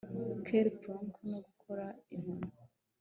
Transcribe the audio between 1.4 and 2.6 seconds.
gutora inkoni